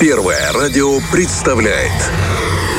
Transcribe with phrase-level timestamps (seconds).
[0.00, 1.92] Первое радио представляет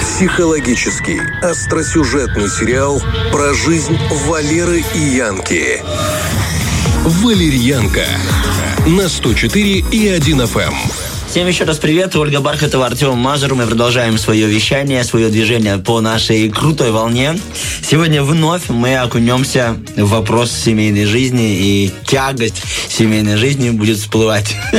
[0.01, 2.99] психологический, остросюжетный сериал
[3.31, 5.83] про жизнь Валеры и Янки.
[7.21, 8.07] Валерьянка
[8.87, 10.73] на 104 и 1 FM.
[11.31, 13.55] Всем еще раз привет, Ольга Бархатова, Артем Мазур.
[13.55, 17.39] Мы продолжаем свое вещание, свое движение по нашей крутой волне.
[17.81, 24.53] Сегодня вновь мы окунемся в вопрос семейной жизни, и тягость семейной жизни будет всплывать.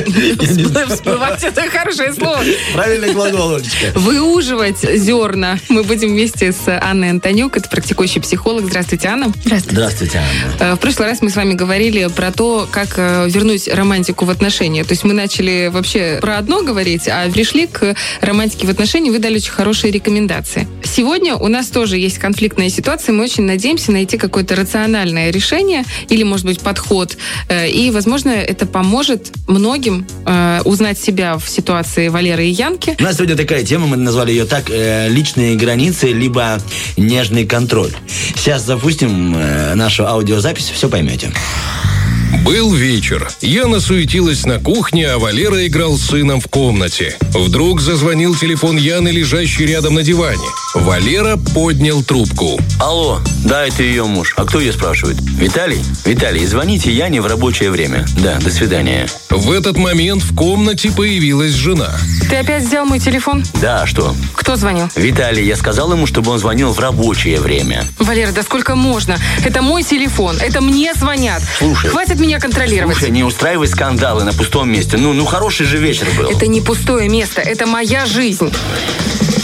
[0.90, 2.40] Всплывать– это хорошее слово.
[2.74, 3.98] Правильный глагол, Олечка.
[3.98, 5.58] Выуживать зерна.
[5.70, 8.66] Мы будем вместе с Анной Антонюк, это практикующий психолог.
[8.66, 9.32] Здравствуйте, Анна.
[9.46, 10.72] Здравствуйте, Анна.
[10.72, 14.30] Э, В прошлый раз мы с вами говорили про то, как э, вернуть романтику в
[14.30, 14.84] отношения.
[14.84, 19.20] То есть мы начали вообще про одно говорить, а пришли к романтике в отношениях, вы
[19.20, 20.66] дали очень хорошие рекомендации.
[20.82, 26.24] Сегодня у нас тоже есть конфликтная ситуация, мы очень надеемся найти какое-то рациональное решение или,
[26.24, 27.16] может быть, подход.
[27.48, 32.96] Э, И, возможно, это поможет многим э, узнать себя в ситуации Валеры и Янки.
[32.98, 36.58] У нас сегодня такая тема, мы назвали ее так, э, личные границы, либо
[36.96, 37.92] нежный контроль.
[38.34, 39.36] Сейчас запустим
[39.76, 41.30] нашу аудиозапись, все поймете.
[42.44, 43.28] Был вечер.
[43.40, 47.16] Яна суетилась на кухне, а Валера играл с сыном в комнате.
[47.34, 50.46] Вдруг зазвонил телефон Яны, лежащий рядом на диване.
[50.74, 52.58] Валера поднял трубку.
[52.80, 54.34] Алло, да, это ее муж.
[54.36, 55.18] А кто ее спрашивает?
[55.20, 55.80] Виталий?
[56.04, 58.06] Виталий, звоните Яне в рабочее время.
[58.18, 59.06] Да, до свидания.
[59.30, 61.90] В этот момент в комнате появилась жена.
[62.28, 63.44] Ты опять взял мой телефон?
[63.60, 64.14] Да, а что?
[64.34, 64.88] Кто звонил?
[64.96, 67.84] Виталий, я сказал ему, чтобы он звонил в рабочее время.
[67.98, 69.16] Валера, да сколько можно?
[69.44, 71.42] Это мой телефон, это мне звонят.
[71.58, 71.90] Слушай.
[71.90, 72.96] Хватит меня контролировать.
[72.96, 74.96] Слушай, не устраивай скандалы на пустом месте.
[74.96, 76.30] Ну, ну хороший же вечер был.
[76.30, 78.50] Это не пустое место, это моя жизнь.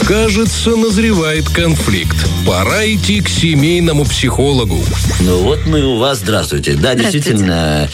[0.07, 2.15] Кажется, назревает конфликт.
[2.45, 4.79] Пора идти к семейному психологу.
[5.19, 6.73] Ну вот мы у вас, здравствуйте.
[6.73, 7.87] Да, действительно,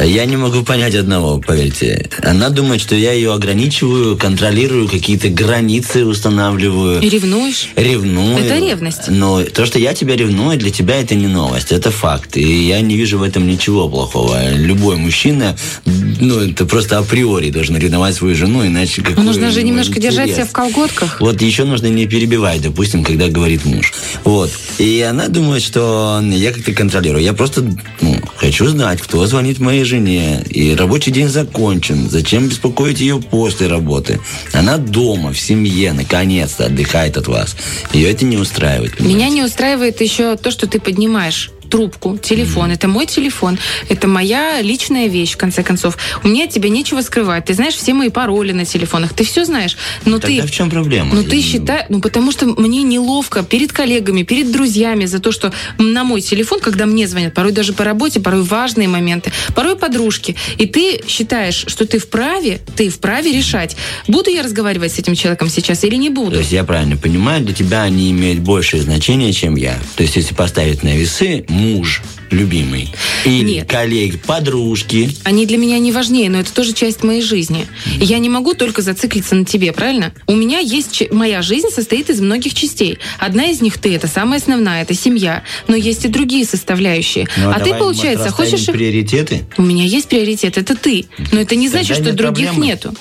[0.00, 2.08] я не могу понять одного, поверьте.
[2.22, 7.00] Она думает, что я ее ограничиваю, контролирую, какие-то границы устанавливаю.
[7.00, 7.70] И ревнуешь?
[7.74, 8.38] Ревную.
[8.38, 9.08] Это ревность.
[9.08, 12.36] Но то, что я тебя ревную, для тебя это не новость, это факт.
[12.36, 14.38] И я не вижу в этом ничего плохого.
[14.54, 19.62] Любой мужчина, ну, это просто априори должен ревновать свою жену, иначе какой Ну, нужно же
[19.64, 20.36] немножко держать интерес?
[20.36, 21.20] себя в колготках.
[21.20, 23.92] Вот еще нужно не перебивать, допустим, когда говорит муж.
[24.24, 24.50] Вот.
[24.78, 27.22] И она думает, что я как-то контролирую.
[27.22, 27.62] Я просто
[28.00, 30.42] ну, хочу знать, кто звонит моей жене.
[30.48, 32.08] И рабочий день закончен.
[32.08, 34.20] Зачем беспокоить ее после работы?
[34.52, 37.56] Она дома, в семье, наконец-то отдыхает от вас.
[37.92, 39.00] Ее это не устраивает.
[39.00, 42.70] Меня не устраивает еще то, что ты поднимаешь трубку, телефон.
[42.70, 43.58] Это мой телефон.
[43.88, 45.98] Это моя личная вещь, в конце концов.
[46.24, 47.44] У меня от тебя нечего скрывать.
[47.46, 49.12] Ты знаешь все мои пароли на телефонах.
[49.12, 49.76] Ты все знаешь.
[50.04, 50.48] Но Тогда ты...
[50.48, 51.14] в чем проблема?
[51.14, 55.52] Ну, ты считай, ну, потому что мне неловко перед коллегами, перед друзьями за то, что
[55.78, 60.36] на мой телефон, когда мне звонят, порой даже по работе, порой важные моменты, порой подружки,
[60.56, 63.76] и ты считаешь, что ты вправе, ты вправе решать,
[64.06, 66.32] буду я разговаривать с этим человеком сейчас или не буду.
[66.32, 69.78] То есть я правильно понимаю, для тебя они имеют большее значение, чем я.
[69.96, 72.90] То есть если поставить на весы муж любимый
[73.24, 73.68] или Нет.
[73.70, 77.66] коллеги, подружки, Они для меня не важнее, но это тоже часть моей жизни.
[78.00, 80.12] И я не могу только зациклиться на тебе, правильно?
[80.26, 80.92] У меня есть...
[80.92, 82.98] ч- Моя жизнь состоит из многих частей.
[83.18, 85.42] Одна из них ты, это самая основная, это семья.
[85.68, 87.26] Но есть и другие составляющие.
[87.38, 88.66] Ну, а ты, давай, получается, может, хочешь...
[88.66, 89.46] приоритеты?
[89.56, 91.06] У меня есть приоритет, это ты.
[91.32, 92.66] Но это не Тогда значит, что нет других проблемы.
[92.66, 92.94] нету.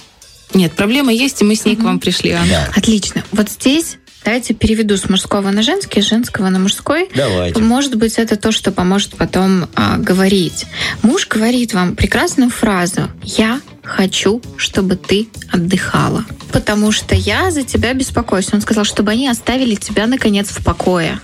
[0.53, 2.47] Нет, проблема есть, и мы с ней к вам пришли, Анна.
[2.49, 2.71] Да.
[2.75, 3.23] Отлично.
[3.33, 7.09] Вот здесь давайте переведу с мужского на женский, с женского на мужской.
[7.15, 7.59] Давайте.
[7.59, 10.65] Может быть, это то, что поможет потом а, говорить.
[11.01, 17.93] Муж говорит вам прекрасную фразу «Я хочу, чтобы ты отдыхала, потому что я за тебя
[17.93, 18.53] беспокоюсь».
[18.53, 21.19] Он сказал, чтобы они оставили тебя, наконец, в покое.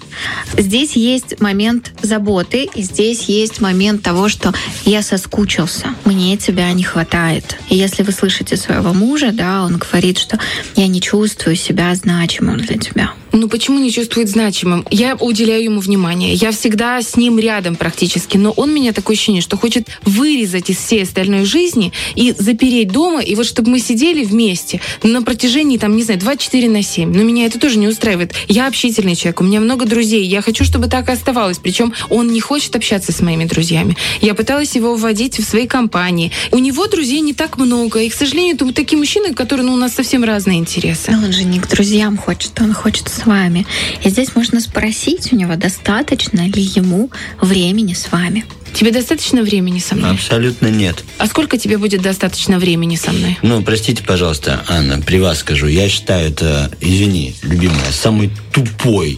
[0.58, 4.54] Здесь есть момент заботы, и здесь есть момент того, что
[4.86, 7.58] я соскучился, мне тебя не хватает.
[7.70, 10.40] И если вы слышите своего мужа, да, он говорит, что
[10.76, 13.12] я не чувствую себя значимым для тебя.
[13.36, 14.86] Ну почему не чувствует значимым?
[14.92, 16.36] Я уделяю ему внимание.
[16.36, 18.38] Я всегда с ним рядом практически.
[18.38, 23.22] Но он меня такое ощущение, что хочет вырезать из всей остальной жизни и запереть дома.
[23.22, 27.12] И вот чтобы мы сидели вместе на протяжении, там, не знаю, 24 на 7.
[27.12, 28.34] Но меня это тоже не устраивает.
[28.48, 30.24] Я общительный человек, у меня много друзей.
[30.26, 31.58] Я хочу, чтобы так и оставалось.
[31.58, 33.98] Причем он не хочет общаться с моими друзьями.
[34.22, 36.32] Я пыталась его вводить в свои компании.
[36.52, 38.00] У него друзей не так много.
[38.00, 41.10] И, к сожалению, это вот такие мужчины, которые ну, у нас совсем разные интересы.
[41.10, 43.66] Но он же не к друзьям хочет, он хочет вами.
[44.04, 47.10] И здесь можно спросить у него, достаточно ли ему
[47.42, 48.46] времени с вами.
[48.74, 50.12] Тебе достаточно времени со мной?
[50.12, 51.04] Абсолютно нет.
[51.18, 53.38] А сколько тебе будет достаточно времени со мной?
[53.42, 55.68] Ну, простите, пожалуйста, Анна, при вас скажу.
[55.68, 59.18] Я считаю это, извини, любимая, самый тупой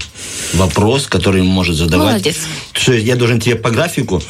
[0.54, 2.08] вопрос, который может задавать.
[2.08, 2.36] Молодец.
[2.74, 4.22] Что я должен тебе по графику?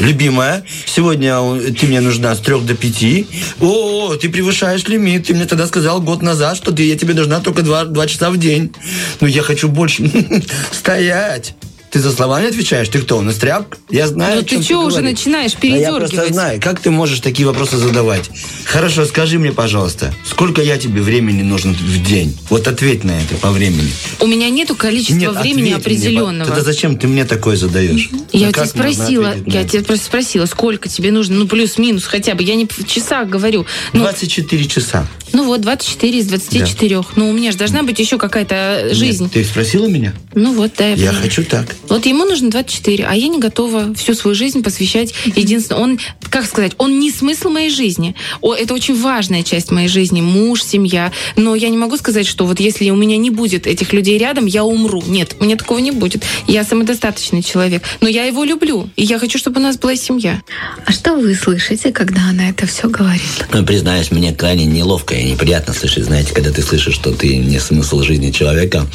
[0.00, 3.26] Любимая, сегодня ты мне нужна с трех до пяти.
[3.60, 5.26] О, ты превышаешь лимит.
[5.26, 8.30] Ты мне тогда сказал год назад, что ты, я тебе должна только два, два часа
[8.30, 8.72] в день.
[9.20, 10.10] Ну, я хочу больше.
[10.72, 11.54] Стоять.
[11.92, 12.88] Ты за слова не отвечаешь?
[12.88, 13.76] Ты кто, у нас тряпка?
[13.90, 15.10] Я знаю, Ну ты что уже говоришь.
[15.18, 16.32] начинаешь Да я просто передергивать?
[16.32, 18.30] знаю, как ты можешь такие вопросы задавать.
[18.64, 22.34] Хорошо, скажи мне, пожалуйста, сколько я тебе времени нужно в день?
[22.48, 23.90] Вот ответь на это по времени.
[24.20, 26.46] У меня нету количества Нет, времени ответь мне, определенного.
[26.46, 28.08] Тогда зачем ты мне такое задаешь?
[28.32, 32.42] Я А тебя спросила, я тебя просто спросила, сколько тебе нужно, ну плюс-минус хотя бы.
[32.42, 33.66] Я не в часах говорю.
[33.92, 35.06] Ну, 24 часа.
[35.34, 37.02] ну вот, 24 из 24.
[37.16, 39.24] Ну, у меня же должна быть еще какая-то жизнь.
[39.24, 40.14] Нет, ты спросила меня?
[40.34, 41.76] Ну вот, да, я, Я хочу так.
[41.92, 45.78] Вот ему нужно 24, а я не готова всю свою жизнь посвящать единственно.
[45.78, 45.98] Он,
[46.30, 48.14] как сказать, он не смысл моей жизни.
[48.40, 50.22] О, это очень важная часть моей жизни.
[50.22, 51.12] Муж, семья.
[51.36, 54.46] Но я не могу сказать, что вот если у меня не будет этих людей рядом,
[54.46, 55.02] я умру.
[55.06, 56.24] Нет, у меня такого не будет.
[56.46, 57.82] Я самодостаточный человек.
[58.00, 58.88] Но я его люблю.
[58.96, 60.40] И я хочу, чтобы у нас была семья.
[60.86, 63.20] А что вы слышите, когда она это все говорит?
[63.52, 67.60] Ну, признаюсь, мне крайне неловко и неприятно слышать, знаете, когда ты слышишь, что ты не
[67.60, 68.86] смысл жизни человека.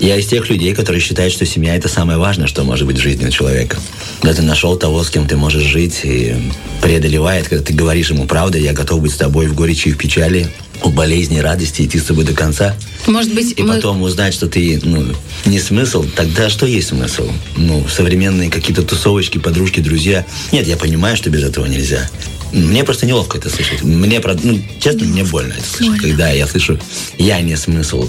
[0.00, 3.02] Я из тех людей, которые считают, что семья– это самое важное, что может быть в
[3.02, 3.78] жизни у человека.
[4.20, 6.36] Когда ты нашел того, с кем ты можешь жить, и
[6.82, 9.96] преодолевает, когда ты говоришь ему правду, я готов быть с тобой в горечи и в
[9.98, 10.48] печали,
[10.82, 12.74] в болезни, радости, идти с тобой до конца.
[13.06, 13.74] Может быть, И мы...
[13.76, 15.14] потом узнать, что ты, ну,
[15.44, 17.30] не смысл, тогда что есть смысл?
[17.56, 20.24] Ну, современные какие-то тусовочки, подружки, друзья.
[20.52, 22.08] Нет, я понимаю, что без этого нельзя.
[22.52, 23.82] Мне просто неловко это слышать.
[23.82, 26.02] Мне, ну, честно, мне больно это слышать, Больно.
[26.02, 26.78] когда я слышу
[27.18, 28.08] «я не смысл».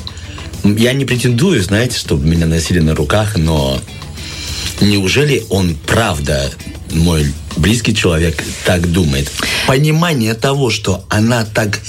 [0.64, 3.82] Я не претендую, знаете, чтобы меня носили на руках, но
[4.82, 6.52] неужели он правда,
[6.92, 9.32] мой близкий человек, так думает?
[9.68, 11.80] Понимание того, что она так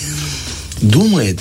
[0.81, 1.41] думает,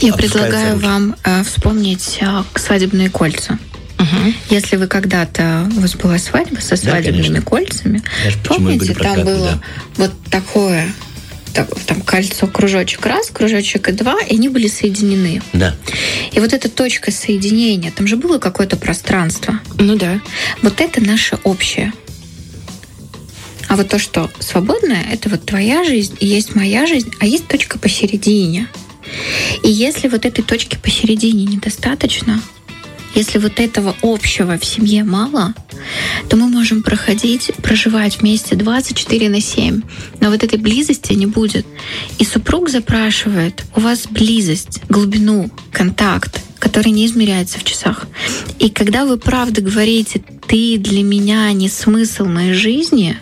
[0.00, 0.84] Я предлагаю руки.
[0.86, 3.58] вам э, вспомнить э, свадебные кольца.
[3.98, 4.34] Мгм.
[4.50, 7.42] Если вы когда-то у вас была свадьба со свадебными конечно.
[7.42, 9.60] кольцами, Я помните, там было да.
[9.96, 11.07] вот такое, так-
[11.54, 15.42] там кольцо, кружочек раз, кружочек и два, и они были соединены.
[15.52, 15.74] да,
[16.32, 19.60] И вот эта точка соединения, там же было какое-то пространство.
[19.78, 20.20] Ну да.
[20.62, 21.92] Вот это наше общее.
[23.68, 27.46] А вот то, что свободное, это вот твоя жизнь, и есть моя жизнь, а есть
[27.48, 28.68] точка посередине.
[29.62, 32.40] И если вот этой точки посередине недостаточно,
[33.14, 35.54] если вот этого общего в семье мало,
[36.28, 39.82] то мы можем проходить, проживать вместе 24 на 7.
[40.20, 41.66] Но вот этой близости не будет.
[42.18, 48.06] И супруг запрашивает у вас близость, глубину, контакт, который не измеряется в часах.
[48.58, 53.16] И когда вы правда говорите, ты для меня не смысл моей жизни,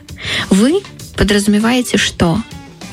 [0.50, 0.80] вы
[1.16, 2.42] подразумеваете что?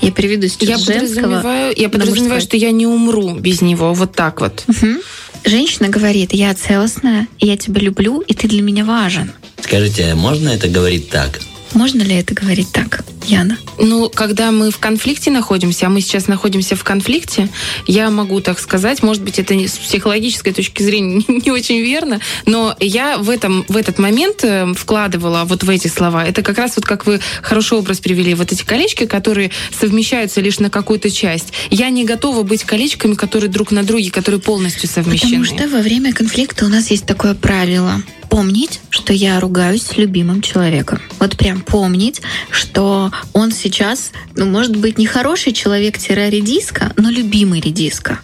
[0.02, 3.94] Я переведу сейчас Я женского подразумеваю, я подразумеваю, что я не умру без него.
[3.94, 4.66] Вот так вот.
[4.68, 5.00] Мгм.
[5.46, 9.32] Женщина говорит, я целостная, я тебя люблю, и ты для меня важен.
[9.62, 11.42] Скажите, можно это говорить так?
[11.74, 13.58] Можно ли это говорить так, Яна?
[13.80, 17.50] Ну, когда мы в конфликте находимся, а мы сейчас находимся в конфликте,
[17.88, 22.76] я могу так сказать, может быть, это с психологической точки зрения не очень верно, но
[22.80, 26.26] я в, этом, в этот момент э, вкладывала вот в эти слова.
[26.26, 30.60] Это как раз вот как вы хороший образ привели, вот эти колечки, которые совмещаются лишь
[30.60, 31.54] на какую-то часть.
[31.70, 35.44] Я не готова быть колечками, которые друг на друге, которые полностью совмещены.
[35.44, 38.02] Потому что во время конфликта у нас есть такое правило.
[38.30, 41.00] Помнить, что я ругаюсь с любимым человеком.
[41.20, 48.20] Вот прям помнить, что он сейчас, ну, может быть, не хороший человек-редиска, но любимый редиска.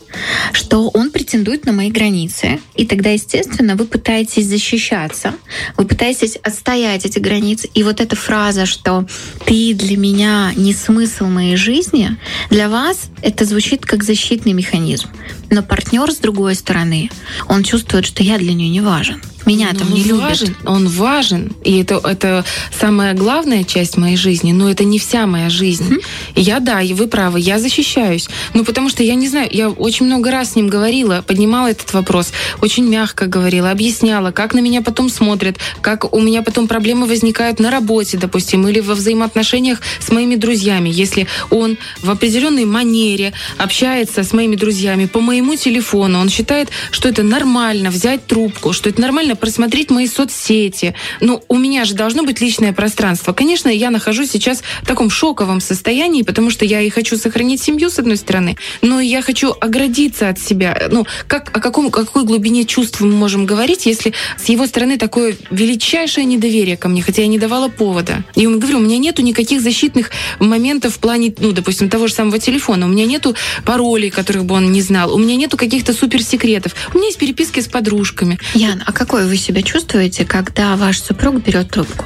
[0.54, 2.60] Что он претендует на мои границы.
[2.76, 5.34] И тогда, естественно, вы пытаетесь защищаться,
[5.78, 7.70] вы пытаетесь отстоять эти границы.
[7.74, 9.06] И вот эта фраза, что
[9.46, 12.18] ты для меня не смысл моей жизни,
[12.50, 15.10] для вас это звучит как защитный механизм.
[15.50, 17.10] Но партнер с другой стороны,
[17.48, 19.22] он чувствует, что я для нее не важен.
[19.50, 20.22] Меня Но там он не любят.
[20.22, 22.46] важен, он важен, и это, это
[22.80, 25.98] самая главная часть моей жизни, но это не вся моя жизнь.
[26.36, 28.30] И я, да, и вы правы, я защищаюсь.
[28.54, 31.94] Ну, потому что я не знаю, я очень много раз с ним говорила, поднимала этот
[31.94, 37.08] вопрос, очень мягко говорила, объясняла, как на меня потом смотрят, как у меня потом проблемы
[37.08, 40.90] возникают на работе, допустим, или во взаимоотношениях с моими друзьями.
[40.90, 47.10] Если он в определенной манере общается с моими друзьями по моему телефону, он считает, что
[47.10, 50.96] это нормально взять трубку, что это нормально просмотреть мои соцсети.
[51.22, 53.34] Ну, у меня же должно быть личное пространство.
[53.34, 57.90] Конечно, я нахожусь сейчас в таком шоковом состоянии, потому что я и хочу сохранить семью,
[57.90, 60.90] с одной стороны, но я хочу оградиться от себя.
[60.92, 65.36] Ну, как, о, каком, какой глубине чувств мы можем говорить, если с его стороны такое
[65.50, 68.24] величайшее недоверие ко мне, хотя я не давала повода.
[68.36, 72.14] И я говорю, у меня нету никаких защитных моментов в плане, ну, допустим, того же
[72.14, 72.86] самого телефона.
[72.86, 75.14] У меня нету паролей, которых бы он не знал.
[75.14, 76.76] У меня нету каких-то суперсекретов.
[76.94, 78.40] У меня есть переписки с подружками.
[78.54, 82.06] Ян, а какое вы себя чувствуете, когда ваш супруг берет трубку?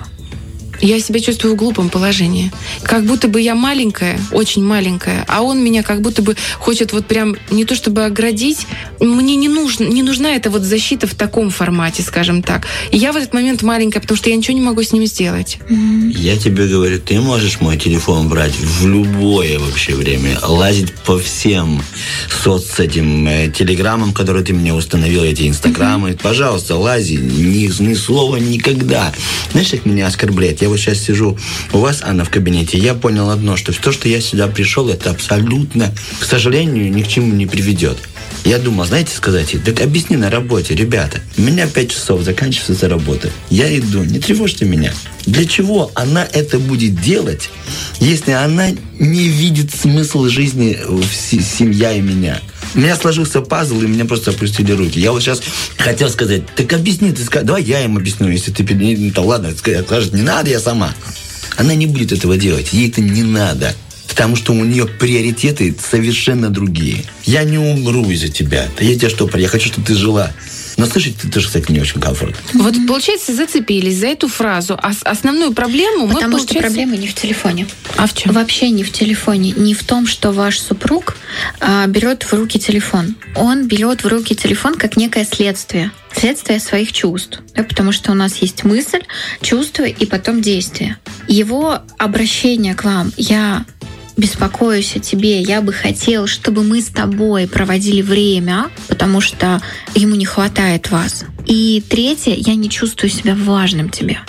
[0.82, 2.51] Я себя чувствую в глупом положении.
[2.84, 7.06] Как будто бы я маленькая, очень маленькая, а он меня как будто бы хочет вот
[7.06, 8.68] прям не то чтобы оградить,
[9.00, 12.68] мне не, нужно, не нужна эта вот защита в таком формате, скажем так.
[12.92, 15.60] И я в этот момент маленькая, потому что я ничего не могу с ним сделать.
[15.70, 21.82] Я тебе говорю, ты можешь мой телефон брать в любое вообще время, лазить по всем
[22.30, 26.18] соц с этим э, телеграммам, которые ты мне установил, эти инстаграмы.
[26.22, 29.13] Пожалуйста, лази, ни, ни слова никогда.
[29.51, 30.62] Знаешь, как меня оскорбляет?
[30.62, 31.38] Я вот сейчас сижу
[31.72, 35.12] у вас, Анна, в кабинете, я понял одно, что то, что я сюда пришел, это
[35.12, 37.98] абсолютно, к сожалению, ни к чему не приведет.
[38.44, 42.89] Я думал, знаете, сказать ей, так объясни на работе, ребята, у меня 5 часов заканчивается
[42.89, 43.30] работа.
[43.50, 44.92] Я иду, не тревожьте меня.
[45.25, 47.50] Для чего она это будет делать,
[48.00, 50.77] если она не видит смысл жизни
[51.12, 52.42] семья и меня?
[52.75, 55.00] У меня сложился пазл, и меня просто опустили руки.
[55.00, 55.42] Я вот сейчас
[55.77, 58.63] хотел сказать, так объясни, ты скажи, давай я им объясню, если ты...
[58.74, 60.94] Ну, то ладно, скажет, не надо, я сама.
[61.58, 63.75] Она не будет этого делать, ей это не надо.
[64.08, 67.03] Потому что у нее приоритеты совершенно другие.
[67.25, 68.68] Я не умру из-за тебя.
[68.77, 70.32] Да я тебе что, я хочу, чтобы ты жила.
[70.77, 72.38] Но слышать ты тоже, кстати, не очень комфортно.
[72.53, 74.77] Вот, получается, зацепились за эту фразу.
[74.82, 76.53] А основную проблему Потому мы, получается...
[76.53, 77.68] что проблема не в телефоне.
[77.98, 78.34] А в чем?
[78.34, 79.51] Вообще не в телефоне.
[79.51, 81.18] Не в том, что ваш супруг
[81.60, 83.15] а, берет в руки телефон.
[83.36, 85.92] Он берет в руки телефон как некое следствие.
[86.15, 87.39] Следствие своих чувств.
[87.56, 89.01] Да, потому что у нас есть мысль,
[89.42, 90.98] чувство и потом действие.
[91.27, 93.65] Его обращение к вам «я
[94.17, 99.62] беспокоюсь о тебе, я бы хотел, чтобы мы с тобой проводили время, потому что
[99.96, 101.25] ему не хватает вас.
[101.46, 104.20] И третье, я не чувствую себя важным тебе.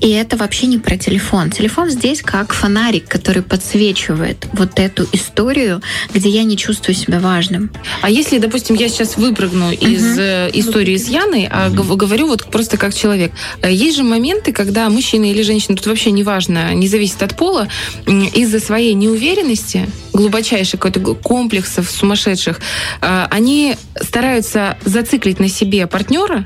[0.00, 1.50] И это вообще не про телефон.
[1.50, 7.70] Телефон здесь как фонарик, который подсвечивает вот эту историю, где я не чувствую себя важным.
[8.02, 9.74] А если, допустим, я сейчас выпрыгну угу.
[9.74, 11.96] из э, истории с Яной, а угу.
[11.96, 13.32] говорю вот просто как человек.
[13.62, 17.68] Э, есть же моменты, когда мужчина или женщина, тут вообще неважно, не зависит от пола,
[18.06, 22.60] из-за своей неуверенности, глубочайших какой-то комплексов сумасшедших,
[23.00, 26.44] э, они стараются зациклить на себе партнера,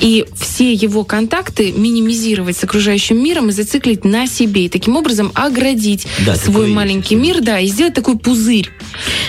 [0.00, 4.66] и все его контакты минимизировать с окружающим миром и зациклить на себе.
[4.66, 7.26] И таким образом оградить да, свой маленький есть.
[7.26, 8.70] мир, да, и сделать такой пузырь.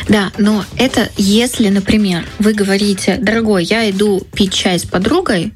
[0.08, 5.54] Да, но это если, например, вы говорите, дорогой, я иду пить чай с подругой,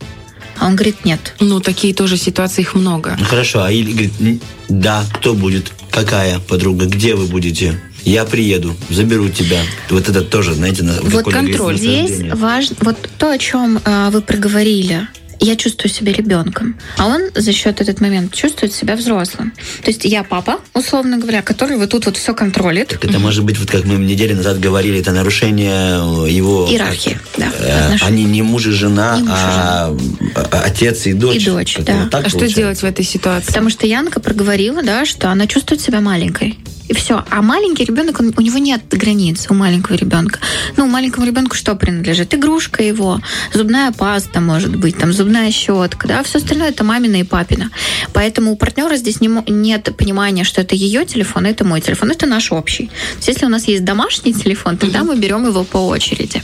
[0.60, 1.36] а он говорит, нет.
[1.40, 3.16] Ну, такие тоже ситуации, их много.
[3.20, 7.80] Ну, хорошо, а или говорит, да, кто будет, какая подруга, где вы будете?
[8.08, 9.60] Я приеду, заберу тебя.
[9.90, 11.78] Вот это тоже, знаете, на Вот контроль.
[11.78, 15.08] Здесь важно, вот то, о чем э, вы проговорили,
[15.40, 19.52] я чувствую себя ребенком, а он за счет этот момент чувствует себя взрослым.
[19.84, 22.88] То есть я папа, условно говоря, который вот тут вот все контролит.
[22.88, 26.66] Так это может быть, вот как мы неделю назад говорили, это нарушение его...
[26.70, 27.52] Иерархии, да.
[27.60, 29.96] Э, они не муж и жена, не а,
[30.34, 31.44] а отец и дочь.
[31.44, 32.04] И дочь, да.
[32.04, 32.30] Вот а получается.
[32.30, 33.48] что делать в этой ситуации?
[33.48, 37.24] Потому что Янка проговорила, да, что она чувствует себя маленькой и все.
[37.30, 40.40] А маленький ребенок, он, у него нет границ у маленького ребенка.
[40.76, 42.34] Ну, маленькому ребенку что принадлежит?
[42.34, 43.20] Игрушка его,
[43.54, 47.72] зубная паста, может быть, там зубная щетка, да, все остальное это мамина и папина.
[48.14, 52.26] Поэтому у партнера здесь не, нет понимания, что это ее телефон, это мой телефон, это
[52.26, 52.88] наш общий.
[52.88, 56.42] То есть, если у нас есть домашний телефон, тогда мы берем его по очереди.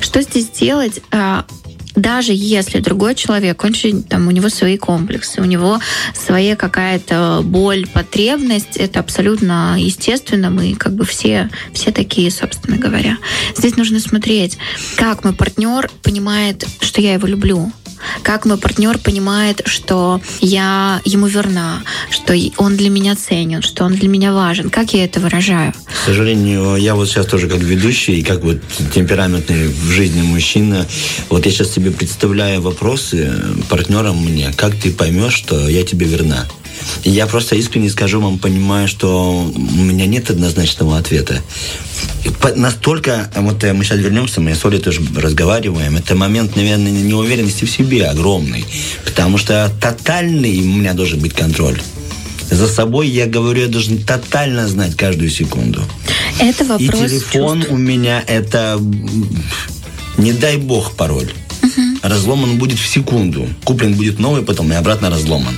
[0.00, 1.00] Что здесь делать?
[1.98, 5.80] Даже если другой человек, очень, там, у него свои комплексы, у него
[6.14, 13.18] своя какая-то боль, потребность, это абсолютно естественно, мы как бы все, все такие, собственно говоря.
[13.56, 14.58] Здесь нужно смотреть,
[14.94, 17.72] как мой партнер понимает, что я его люблю,
[18.22, 23.94] как мой партнер понимает, что я ему верна, что он для меня ценен, что он
[23.94, 24.70] для меня важен.
[24.70, 25.72] Как я это выражаю?
[25.72, 28.58] К сожалению, я вот сейчас тоже как ведущий и как вот
[28.94, 30.86] темпераментный в жизни мужчина,
[31.28, 33.32] вот я сейчас себе представляю вопросы
[33.68, 36.46] партнерам мне, как ты поймешь, что я тебе верна?
[37.04, 41.42] И я просто искренне скажу вам, понимаю, что у меня нет однозначного ответа.
[42.56, 47.64] Настолько, вот э, мы сейчас вернемся, мы с Олей тоже разговариваем, это момент, наверное, неуверенности
[47.64, 48.64] в себе огромный.
[49.04, 51.80] Потому что тотальный у меня должен быть контроль.
[52.50, 55.82] За собой я говорю, я должен тотально знать каждую секунду.
[56.38, 57.72] Это вопрос И телефон чувств.
[57.72, 58.80] у меня это,
[60.16, 61.30] не дай бог, пароль.
[61.62, 61.97] Угу.
[62.02, 63.48] Разломан будет в секунду.
[63.64, 65.54] Куплен будет новый потом и обратно разломан.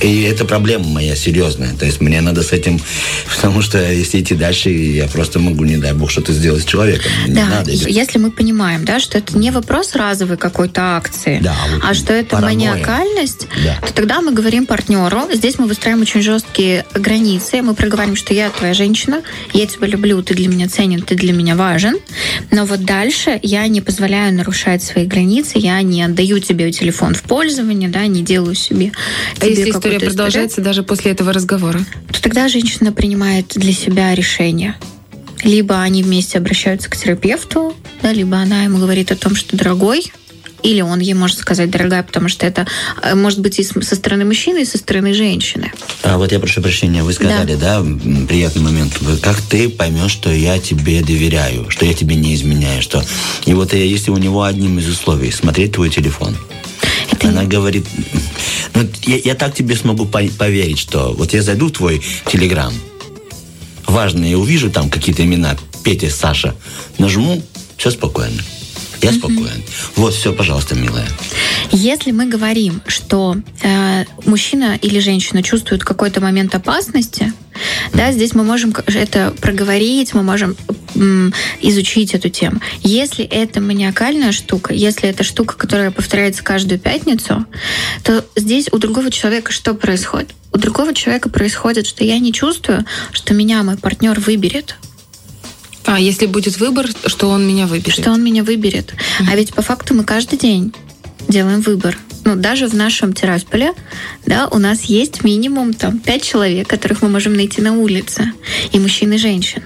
[0.00, 1.74] И это проблема моя серьезная.
[1.74, 2.80] То есть мне надо с этим,
[3.34, 7.10] потому что если идти дальше, я просто могу, не дай бог, что-то сделать с человеком.
[7.26, 7.70] Не Да, надо.
[7.70, 12.12] если мы понимаем, да, что это не вопрос разовой какой-то акции, Да, вот а что
[12.12, 12.72] это паранойя.
[12.72, 13.78] маниакальность, Да.
[13.86, 15.22] то тогда мы говорим партнеру.
[15.32, 17.62] Здесь мы выстраиваем очень жесткие границы.
[17.62, 21.32] Мы проговариваем, что я твоя женщина, я тебя люблю, ты для меня ценен, ты для
[21.32, 21.96] меня важен.
[22.50, 27.22] Но вот дальше я не позволяю нарушать свои границы, я не отдаю тебе телефон в
[27.22, 28.92] пользование, да, не делаю себе.
[29.38, 31.80] А тебе если история продолжается даже после этого разговора?
[32.12, 34.76] то тогда женщина принимает для себя решение.
[35.42, 40.12] Либо они вместе обращаются к терапевту, да, либо она ему говорит о том, что дорогой,
[40.62, 42.66] или он ей может сказать дорогая, потому что это
[43.02, 45.72] э, может быть и со стороны мужчины, и со стороны женщины.
[46.02, 48.98] А вот я прошу прощения, вы сказали, да, м, приятный момент.
[49.22, 53.04] Как ты поймешь, что я тебе доверяю, что я тебе не изменяю, что...
[53.44, 56.36] И вот э, если у него одним из условий смотреть твой телефон,
[57.12, 57.86] Это она говорит,
[58.74, 62.72] ну, я, я так тебе смогу по- поверить, что вот я зайду в твой телеграм,
[63.86, 66.54] важно, я увижу там какие-то имена, Петя, Саша,
[66.98, 67.42] нажму,
[67.76, 68.42] все спокойно.
[69.02, 69.62] Я спокоен.
[69.94, 71.08] Вот, все, пожалуйста, милая.
[71.72, 77.32] Если мы говорим, что э, мужчина или женщина чувствует какой-то момент опасности,
[77.92, 80.56] да, здесь мы можем это проговорить, мы можем
[81.60, 82.60] изучить эту тему.
[82.82, 87.44] Если это маниакальная штука, если это штука, которая повторяется каждую пятницу,
[88.02, 90.30] то здесь у другого человека что происходит?
[90.52, 94.76] У другого человека происходит, что я не чувствую, что меня мой партнер выберет,
[95.86, 97.98] А если будет выбор, что он меня выберет?
[97.98, 98.94] что он меня выберет.
[99.30, 100.72] А ведь по факту мы каждый день
[101.28, 101.96] делаем выбор.
[102.24, 103.72] Ну, даже в нашем Тирасполе,
[104.26, 108.32] да, у нас есть минимум там пять человек, которых мы можем найти на улице.
[108.72, 109.62] И мужчин, и женщин.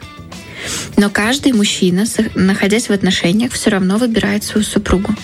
[0.96, 5.14] Но каждый мужчина, находясь в отношениях, все равно выбирает свою супругу.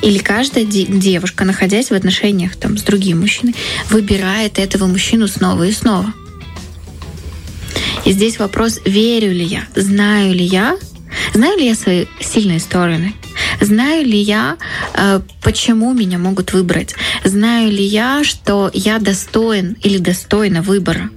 [0.00, 3.54] Или каждая де- девушка, находясь в отношениях там, с другим мужчиной,
[3.90, 6.12] выбирает этого мужчину снова и снова.
[8.04, 10.76] И здесь вопрос, верю ли я, знаю ли я,
[11.34, 13.14] знаю ли я свои сильные стороны,
[13.60, 14.56] знаю ли я,
[14.94, 21.10] э, почему меня могут выбрать, знаю ли я, что я достоин или достойна выбора.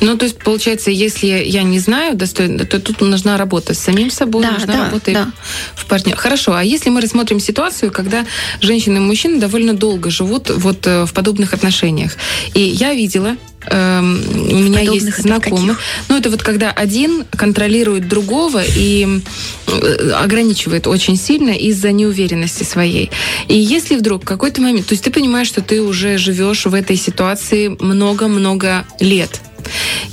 [0.00, 4.10] Ну, то есть, получается, если я не знаю достойно, то тут нужна работа с самим
[4.10, 5.32] собой, Да, нужна да, работа да.
[5.74, 6.16] в партнер.
[6.16, 8.24] Хорошо, а если мы рассмотрим ситуацию, когда
[8.60, 12.16] женщины и мужчины довольно долго живут вот э, в подобных отношениях.
[12.54, 13.36] И я видела,
[13.70, 14.22] эм,
[14.52, 15.80] у меня подобных есть знакомых.
[16.08, 19.20] Ну, это вот когда один контролирует другого и
[19.66, 23.10] э, ограничивает очень сильно из-за неуверенности своей.
[23.48, 26.74] И если вдруг в какой-то момент, то есть ты понимаешь, что ты уже живешь в
[26.74, 29.40] этой ситуации много-много лет,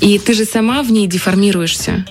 [0.02, 2.06] и ты же сама в ней деформируешься.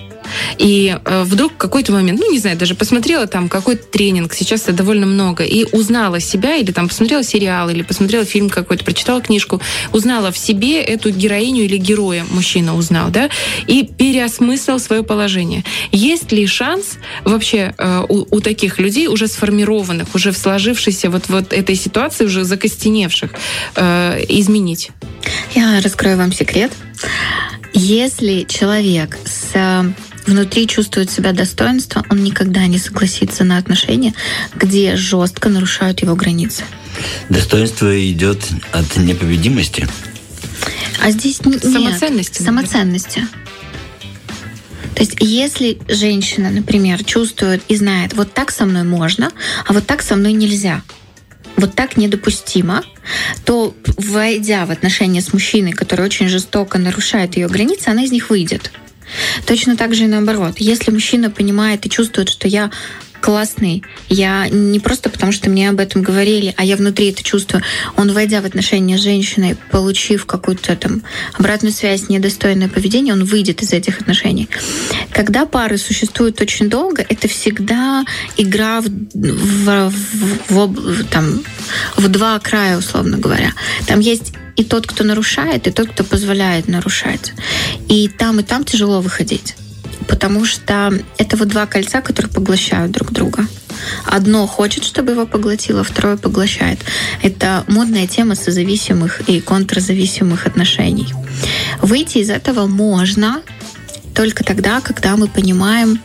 [0.57, 4.73] И э, вдруг какой-то момент, ну, не знаю, даже посмотрела там какой-то тренинг, сейчас это
[4.73, 9.61] довольно много, и узнала себя, или там посмотрела сериал, или посмотрела фильм какой-то, прочитала книжку,
[9.91, 13.29] узнала в себе эту героиню или героя, мужчина узнал, да,
[13.67, 15.63] и переосмыслил свое положение.
[15.91, 21.29] Есть ли шанс вообще э, у, у таких людей, уже сформированных, уже в сложившейся вот,
[21.29, 23.31] вот этой ситуации, уже закостеневших,
[23.75, 24.91] э, изменить?
[25.53, 26.71] Я раскрою вам секрет.
[27.73, 29.53] Если человек с
[30.25, 34.13] внутри чувствует себя достоинство, он никогда не согласится на отношения,
[34.55, 36.63] где жестко нарушают его границы.
[37.29, 38.39] Достоинство идет
[38.71, 39.87] от непобедимости.
[41.01, 41.63] А здесь нет.
[41.63, 42.41] Самоценности.
[42.41, 43.27] Самоценности.
[44.95, 49.31] То есть, если женщина, например, чувствует и знает, вот так со мной можно,
[49.67, 50.83] а вот так со мной нельзя,
[51.57, 52.83] вот так недопустимо,
[53.43, 58.29] то, войдя в отношения с мужчиной, который очень жестоко нарушает ее границы, она из них
[58.29, 58.71] выйдет.
[59.45, 60.55] Точно так же и наоборот.
[60.57, 62.71] Если мужчина понимает и чувствует, что я
[63.25, 67.63] классный, я не просто потому, что мне об этом говорили, а я внутри это чувствую.
[67.97, 71.01] Он, войдя в отношения с женщиной, получив какую-то там
[71.33, 74.47] обратную связь, недостойное поведение, он выйдет из этих отношений.
[75.11, 78.05] Когда пары существуют очень долго, это всегда
[78.37, 79.91] игра в, в,
[80.49, 81.41] в- в там,
[81.97, 83.53] в два края, условно говоря.
[83.87, 87.33] Там есть и тот, кто нарушает, и тот, кто позволяет нарушать.
[87.89, 89.55] И там, и там тяжело выходить.
[90.07, 93.47] Потому что это вот два кольца, которые поглощают друг друга.
[94.05, 96.79] Одно хочет, чтобы его поглотило, второе поглощает.
[97.21, 101.07] Это модная тема созависимых и контрзависимых отношений.
[101.81, 103.41] Выйти из этого можно
[104.13, 105.99] только тогда, когда мы понимаем,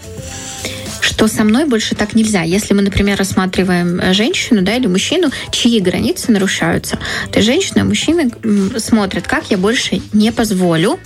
[1.01, 2.43] что со мной больше так нельзя.
[2.43, 6.99] Если мы, например, рассматриваем э, женщину да, или мужчину, чьи границы нарушаются,
[7.33, 8.31] то женщина и мужчина
[8.79, 10.99] смотрят, как я больше не позволю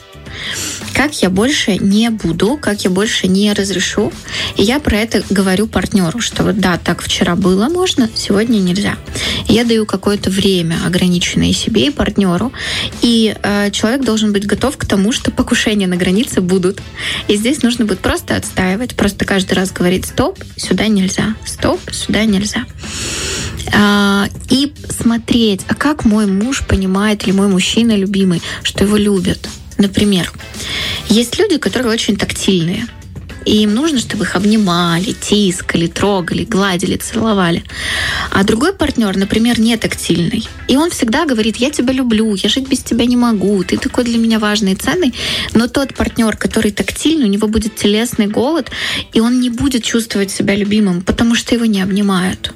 [0.94, 4.12] как я больше не буду, как я больше не разрешу.
[4.56, 8.96] И я про это говорю партнеру, что вот да, так вчера было можно, сегодня нельзя.
[9.48, 12.52] Я даю какое-то время ограниченное себе и партнеру.
[13.02, 16.80] И э, человек должен быть готов к тому, что покушения на границе будут.
[17.28, 22.24] И здесь нужно будет просто отстаивать, просто каждый раз говорить стоп, сюда нельзя, стоп, сюда
[22.24, 22.64] нельзя.
[23.72, 29.48] А, и смотреть, а как мой муж понимает или мой мужчина любимый, что его любят.
[29.78, 30.32] Например,
[31.08, 32.86] есть люди, которые очень тактильные.
[33.44, 37.62] И им нужно, чтобы их обнимали, тискали, трогали, гладили, целовали.
[38.30, 40.48] А другой партнер, например, не тактильный.
[40.66, 44.04] И он всегда говорит, я тебя люблю, я жить без тебя не могу, ты такой
[44.04, 45.14] для меня важный и ценный.
[45.52, 48.70] Но тот партнер, который тактильный, у него будет телесный голод,
[49.12, 52.52] и он не будет чувствовать себя любимым, потому что его не обнимают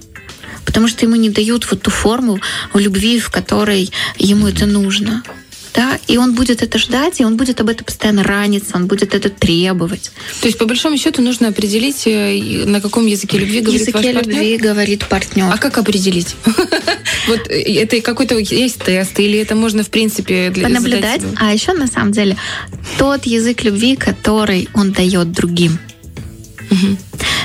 [0.65, 2.41] потому что ему не дают вот ту форму
[2.75, 5.23] любви, в которой ему это нужно
[5.75, 9.15] да, и он будет это ждать, и он будет об этом постоянно раниться, он будет
[9.15, 10.11] это требовать.
[10.41, 14.15] То есть, по большому счету, нужно определить, э, на каком языке любви говорит языке ваш
[14.15, 14.35] партнер?
[14.35, 15.51] любви говорит партнер.
[15.53, 16.35] А как определить?
[17.27, 21.23] Вот э, это какой-то есть тест, или это можно, в принципе, для Понаблюдать.
[21.37, 22.37] А еще, на самом деле,
[22.99, 25.79] тот язык любви, который он дает другим.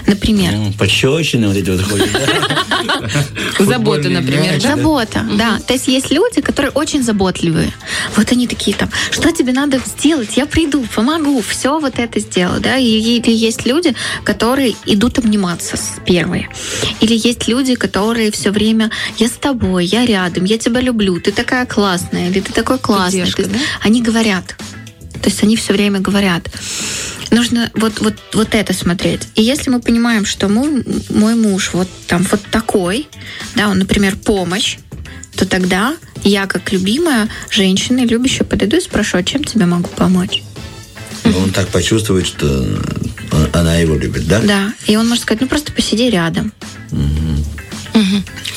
[0.07, 0.53] Например.
[0.77, 2.09] Пощечины вот эти вот ходят.
[3.59, 4.59] Забота, например.
[4.59, 5.59] Забота, да.
[5.65, 7.71] То есть есть люди, которые очень заботливые.
[8.17, 10.36] Вот они такие там, что тебе надо сделать?
[10.36, 12.59] Я приду, помогу, все вот это сделаю.
[12.59, 12.77] Да?
[12.77, 16.49] И, и есть люди, которые идут обниматься с первой.
[16.99, 21.31] Или есть люди, которые все время, я с тобой, я рядом, я тебя люблю, ты
[21.31, 23.21] такая классная, или ты такой классный.
[23.81, 24.55] Они говорят.
[25.23, 26.49] То есть они все время говорят.
[27.31, 29.21] Нужно вот, вот, вот это смотреть.
[29.36, 33.07] И если мы понимаем, что мой, мой муж вот там вот такой,
[33.55, 34.77] да, он, например, помощь,
[35.38, 40.43] то тогда я, как любимая женщина, любящая, подойду и спрошу, а чем тебе могу помочь?
[41.23, 42.67] Он так почувствует, что
[43.53, 44.39] она его любит, да?
[44.39, 44.73] Да.
[44.88, 46.51] И он может сказать, ну просто посиди рядом.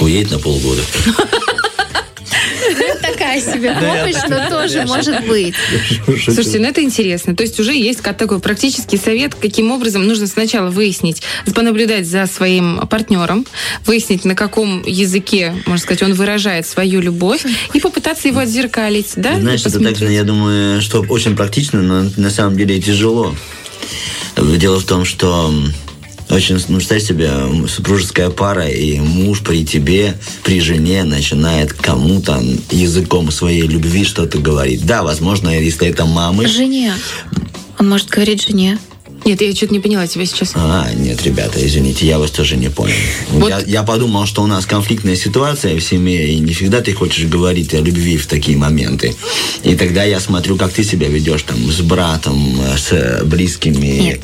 [0.01, 0.83] Уедет на полгода.
[3.27, 5.55] Такая себе помощь, но тоже может быть.
[6.07, 7.35] Слушайте, ну это интересно.
[7.35, 11.23] То есть уже есть такой практический совет, каким образом нужно сначала выяснить,
[11.55, 13.45] понаблюдать за своим партнером,
[13.85, 19.39] выяснить, на каком языке, можно сказать, он выражает свою любовь, и попытаться его отзеркалить, да?
[19.41, 23.35] Знаешь, это так, я думаю, что очень практично, но на самом деле тяжело.
[24.37, 25.53] Дело в том, что
[26.31, 27.31] очень, ну, представь себе,
[27.69, 34.85] супружеская пара, и муж при тебе, при жене начинает кому-то языком своей любви что-то говорить.
[34.85, 36.49] Да, возможно, если это мамы...
[36.49, 36.95] Жене.
[37.79, 38.79] Он может говорить жене.
[39.25, 40.53] Нет, я что-то не поняла тебя сейчас.
[40.55, 42.95] А, нет, ребята, извините, я вас тоже не понял.
[43.31, 43.49] Вот.
[43.49, 47.25] Я, я подумал, что у нас конфликтная ситуация в семье, и не всегда ты хочешь
[47.25, 49.17] говорить о любви в такие моменты.
[49.65, 54.01] И тогда я смотрю, как ты себя ведешь там с братом, с близкими.
[54.01, 54.21] Нет.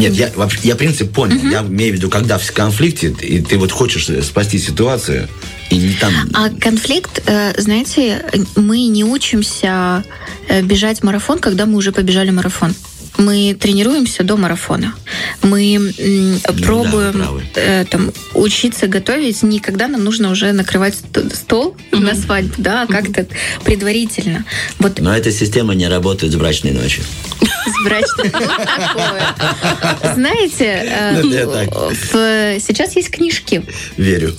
[0.00, 1.36] Нет, я, вообще, я принцип понял.
[1.36, 1.48] Угу.
[1.48, 5.28] Я имею в виду, когда в конфликте, и ты вот хочешь спасти ситуацию,
[5.70, 6.12] и не там...
[6.34, 8.24] А конфликт, э, знаете,
[8.56, 10.04] мы не учимся
[10.48, 12.74] э, бежать марафон, когда мы уже побежали марафон.
[13.16, 14.94] Мы тренируемся до марафона.
[15.42, 15.92] Мы
[16.62, 20.94] пробуем да, э, там, учиться готовить не когда нам нужно уже накрывать
[21.34, 21.98] стол mm-hmm.
[21.98, 23.26] на свадьбу, да, а как-то
[23.64, 24.44] предварительно.
[24.78, 24.98] Вот.
[25.00, 27.04] Но эта система не работает с брачной ночью.
[27.40, 28.30] С брачной
[30.14, 30.82] Знаете,
[32.12, 33.64] э, сейчас есть книжки.
[33.96, 34.34] Верю.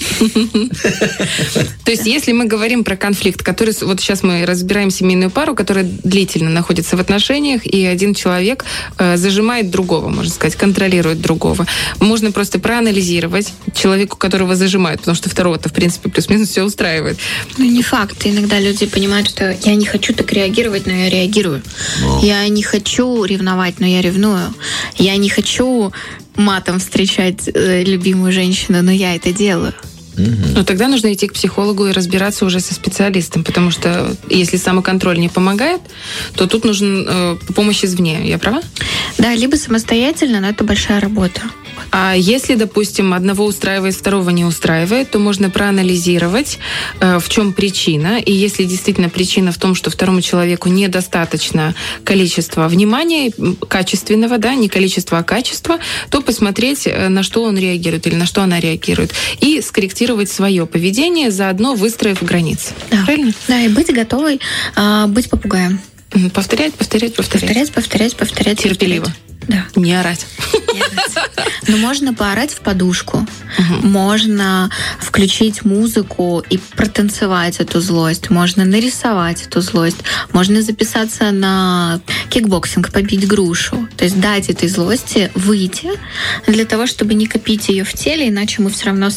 [1.86, 3.76] То есть, если мы говорим про конфликт, который...
[3.82, 8.61] Вот сейчас мы разбираем семейную пару, которая длительно находится в отношениях, и один человек
[8.97, 11.65] э, зажимает другого, можно сказать, контролирует другого.
[12.00, 17.17] Можно просто проанализировать человеку, которого зажимают, потому что второго-то, в принципе, плюс-минус все устраивает.
[17.58, 18.17] Ну, не факт.
[18.26, 21.62] Иногда люди понимают, что я не хочу так реагировать, но я реагирую.
[22.02, 22.21] Но.
[22.24, 24.54] Я не хочу ревновать, но я ревную.
[24.97, 25.91] Я не хочу
[26.36, 29.74] матом встречать э, любимую женщину, но я это делаю.
[30.56, 35.20] Ну, тогда нужно идти к психологу и разбираться уже со специалистом, потому что если самоконтроль
[35.20, 35.82] не помогает,
[36.36, 38.22] то тут нужен э, помощь извне.
[38.24, 38.62] Я права?
[39.18, 41.42] Да, либо самостоятельно, но это большая работа.
[41.92, 46.60] А если, допустим, одного устраивает, второго не устраивает, то можно проанализировать,
[47.00, 48.20] э, в чем причина.
[48.20, 53.32] И если действительно причина в том, что второму человеку недостаточно количества внимания,
[53.68, 55.80] качественного, да, не количество, а качество,
[56.10, 59.14] то посмотреть, э, на что он реагирует или на что она реагирует.
[59.40, 62.74] И скорректировать свое поведение, заодно выстроив границы.
[62.89, 63.04] Да.
[63.06, 63.34] Правильно?
[63.47, 64.39] Да, и быть готовой
[64.76, 65.80] а, быть попугаем.
[66.34, 67.41] Повторять, повторять, повторять.
[67.41, 68.60] Повторять, повторять, повторять.
[68.60, 69.06] Терпеливо.
[69.06, 69.31] Повторять.
[69.52, 69.66] Да.
[69.76, 70.26] Не орать.
[71.68, 73.26] Но можно поорать в подушку.
[73.82, 78.30] Можно включить музыку и протанцевать эту злость.
[78.30, 79.98] Можно нарисовать эту злость.
[80.32, 83.88] Можно записаться на кикбоксинг, побить грушу.
[83.98, 85.92] То есть дать этой злости выйти
[86.48, 89.10] для того, чтобы не копить ее в теле, иначе мы все равно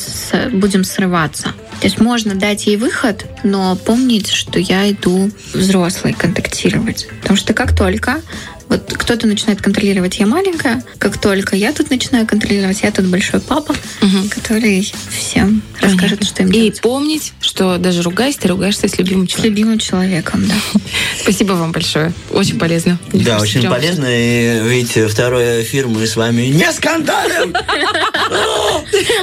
[0.52, 1.54] будем срываться.
[1.80, 7.08] То есть можно дать ей выход, но помнить, что я иду взрослой контактировать.
[7.20, 8.22] Потому что как только
[8.68, 13.40] вот кто-то начинает контролировать, я маленькая, как только я тут начинаю контролировать, я тут большой
[13.40, 13.74] папа,
[14.30, 16.80] который всем расскажет, что им И делать.
[16.80, 19.50] помнить, что даже ругаясь, ты ругаешься с любимым С человеком.
[19.54, 20.54] любимым человеком, да.
[21.20, 22.12] Спасибо вам большое.
[22.30, 22.98] Очень полезно.
[23.12, 24.06] Мне Да, очень прям- полезно.
[24.08, 27.54] И видите, второй эфир мы с вами не скандалим.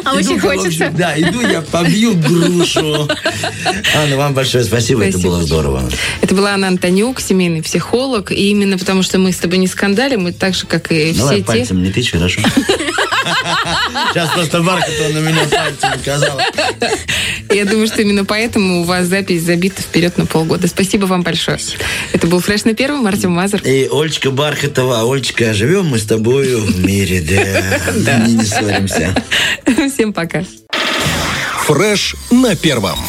[0.03, 0.89] А очень хочется.
[0.95, 3.07] Да, иду я побью грушу.
[3.95, 5.89] Анна, вам большое спасибо, это было здорово.
[6.21, 8.31] Это была Анна Антонюк, семейный психолог.
[8.31, 11.35] И именно потому, что мы с тобой не скандалим, мы так же, как и Давай
[11.35, 11.47] все те...
[11.47, 12.41] пальцем не тычь, хорошо?
[14.13, 16.41] Сейчас просто Бархатова на меня пальцем указала.
[17.49, 20.67] Я думаю, что именно поэтому у вас запись забита вперед на полгода.
[20.67, 21.59] Спасибо вам большое.
[22.13, 23.07] Это был «Фреш на первом».
[23.07, 23.61] Артем Мазур.
[23.61, 27.21] И Олечка Бархатова, Олечка, живем мы с тобою в мире,
[27.95, 28.25] да.
[28.25, 29.15] Не, не ссоримся.
[29.93, 30.43] Всем пока.
[31.65, 32.99] Фреш на первом.